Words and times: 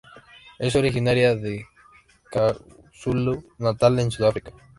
Es 0.57 0.75
originaria 0.75 1.35
de 1.35 1.63
KwaZulu-Natal, 2.31 3.99
en 3.99 4.09
Sudáfrica. 4.09 4.51